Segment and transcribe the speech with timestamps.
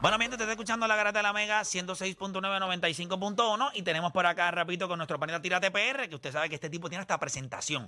[0.00, 4.50] Bueno, mientras te está escuchando la garata de la Mega 106.995.1 y tenemos por acá
[4.50, 7.86] rapidito con nuestro panel Tírate PR, que usted sabe que este tipo tiene hasta presentación.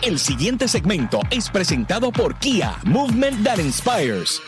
[0.00, 4.40] El siguiente segmento es presentado por Kia, Movement That Inspires.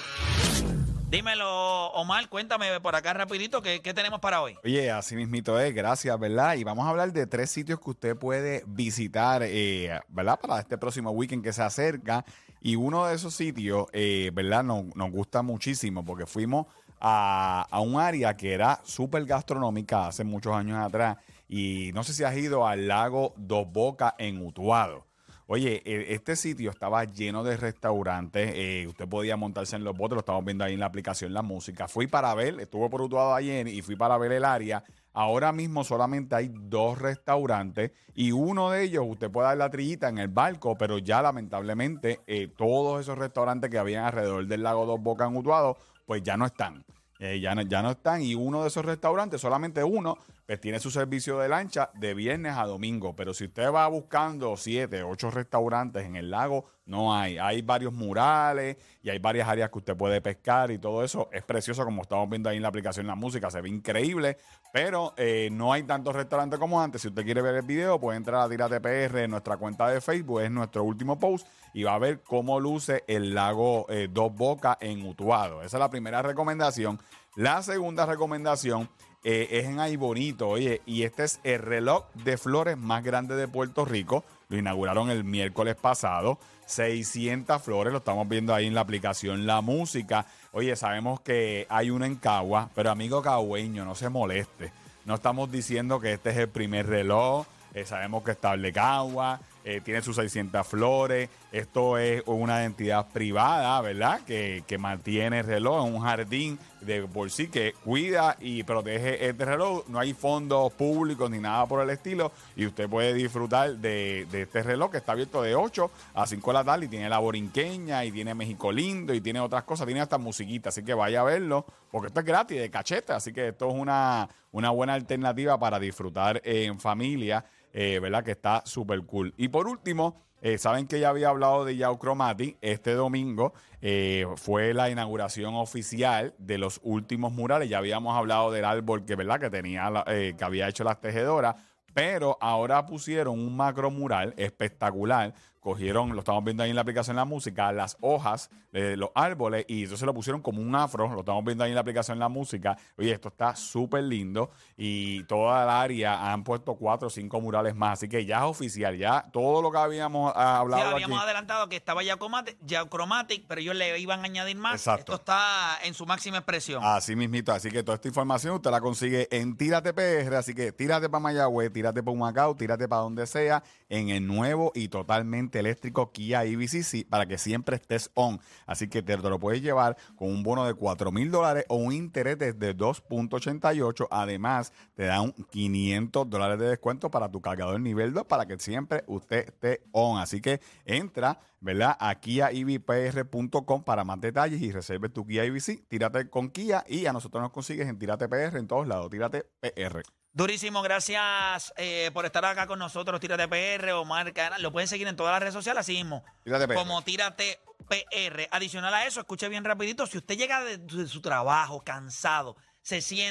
[1.11, 4.57] Dímelo, Omar, cuéntame por acá rapidito qué, qué tenemos para hoy.
[4.65, 6.55] Oye, así mismito es, gracias, ¿verdad?
[6.55, 10.41] Y vamos a hablar de tres sitios que usted puede visitar, eh, ¿verdad?
[10.41, 12.25] Para este próximo weekend que se acerca.
[12.63, 14.65] Y uno de esos sitios, eh, ¿verdad?
[14.65, 16.65] Nos, nos gusta muchísimo porque fuimos
[17.01, 21.19] a, un área que era súper gastronómica hace muchos años atrás.
[21.49, 25.07] Y no sé si has ido al lago Dos Bocas en Utuado.
[25.49, 28.51] Oye, e- este sitio estaba lleno de restaurantes.
[28.55, 31.43] eh, usted podía montarse en los botes, lo estamos viendo ahí en la aplicación La
[31.43, 31.87] Música.
[31.87, 34.83] Fui para ver, estuve por Utuado ayer y fui para ver el área.
[35.13, 40.11] Ahora mismo solamente hay dos restaurantes y uno de ellos usted puede dar la trillita
[40.11, 44.85] en el barco, pero ya lamentablemente eh, todos esos restaurantes que habían alrededor del lago
[44.85, 46.85] Dos Bocas en Utuado, pues ya no están.
[47.19, 50.79] Eh, ya, no, ya no están y uno de esos restaurantes, solamente uno, pues tiene
[50.79, 53.17] su servicio de lancha de viernes a domingo.
[53.17, 57.37] Pero si usted va buscando siete, ocho restaurantes en el lago, no hay.
[57.37, 61.29] Hay varios murales y hay varias áreas que usted puede pescar y todo eso.
[61.33, 64.37] Es precioso como estamos viendo ahí en la aplicación La Música, se ve increíble,
[64.73, 67.03] pero eh, no hay tantos restaurantes como antes.
[67.03, 70.01] Si usted quiere ver el video, puede entrar a Tírate PR en nuestra cuenta de
[70.01, 74.33] Facebook, es nuestro último post y va a ver cómo luce el lago eh, Dos
[74.33, 75.63] Bocas en Utuado.
[75.63, 77.01] Esa es la primera recomendación.
[77.37, 78.89] La segunda recomendación
[79.23, 83.37] eh, es en Ay Bonito, oye, y este es el reloj de flores más grande
[83.37, 84.25] de Puerto Rico.
[84.49, 86.39] Lo inauguraron el miércoles pasado.
[86.65, 90.25] 600 flores, lo estamos viendo ahí en la aplicación La Música.
[90.53, 94.73] Oye, sabemos que hay uno en Cagua, pero amigo cagüeño, no se moleste.
[95.05, 97.47] No estamos diciendo que este es el primer reloj.
[97.75, 101.29] eh, sabemos que está de Cagua, eh, tiene sus 600 flores.
[101.51, 104.21] Esto es una entidad privada, ¿verdad?
[104.25, 109.29] Que, que mantiene el reloj en un jardín de por sí que cuida y protege
[109.29, 109.83] este reloj.
[109.89, 112.31] No hay fondos públicos ni nada por el estilo.
[112.55, 116.49] Y usted puede disfrutar de, de este reloj que está abierto de 8 a 5
[116.49, 119.85] de la tarde y tiene la borinqueña y tiene México lindo y tiene otras cosas.
[119.87, 120.69] Tiene hasta musiquita.
[120.69, 123.13] Así que vaya a verlo porque esto es gratis, de cachete.
[123.13, 127.45] Así que esto es una, una buena alternativa para disfrutar en familia.
[127.79, 128.25] Eh, ¿Verdad?
[128.25, 129.35] Que está súper cool.
[129.37, 132.57] Y por último, eh, saben que ya había hablado de Yao Chromatic.
[132.63, 133.53] Este domingo
[133.83, 137.69] eh, fue la inauguración oficial de los últimos murales.
[137.69, 139.39] Ya habíamos hablado del árbol que, ¿verdad?
[139.41, 141.57] que tenía la- que había hecho las tejedoras.
[141.93, 145.35] Pero ahora pusieron un macro mural espectacular.
[145.67, 149.65] Cogieron, lo estamos viendo ahí en la aplicación La Música, las hojas de los árboles
[149.67, 151.13] y entonces lo pusieron como un afro.
[151.13, 152.79] Lo estamos viendo ahí en la aplicación La Música.
[152.97, 157.75] Oye, esto está súper lindo y toda el área han puesto cuatro o cinco murales
[157.75, 157.95] más.
[157.95, 161.25] Así que ya es oficial, ya todo lo que habíamos ah, Sí, hablado habíamos aquí.
[161.25, 164.75] adelantado que estaba ya Chromatic, pero ellos le iban a añadir más.
[164.75, 165.01] Exacto.
[165.01, 166.81] Esto está en su máxima expresión.
[166.85, 170.71] Así mismito, así que toda esta información usted la consigue en Tírate PR, así que
[170.71, 175.56] tírate para Mayagüez, tírate para Humacao, tírate para donde sea, en el nuevo y totalmente
[175.57, 178.41] eléctrico Kia EV6 sí, para que siempre estés on.
[178.67, 181.93] Así que te, lo puedes llevar con un bono de 4 mil dólares o un
[181.93, 184.09] interés de 2.88.
[184.11, 189.05] Además, te dan 500 dólares de descuento para tu cargador nivel 2 para que siempre
[189.07, 190.19] usted esté on.
[190.19, 191.97] Así que entra, ¿verdad?
[191.99, 195.87] A KiaEVPR.com para más detalles y reserve tu Kia EV6.
[195.89, 199.11] Tírate con Kia y a nosotros nos consigues en Tírate PR en todos lados.
[199.11, 200.03] Tírate PR.
[200.37, 203.19] Durísimo, gracias eh, por estar acá con nosotros.
[203.21, 204.61] Tírate PR, Omar Canal.
[204.61, 206.27] Lo pueden seguir en todas las redes sociales, así mismo.
[206.45, 206.75] Tírate PR.
[206.75, 207.59] Como Tírate
[207.89, 208.47] PR.
[208.51, 210.07] Adicional a eso, escuche bien rapidito.
[210.07, 213.25] Si usted llega de, de su trabajo cansado, se siente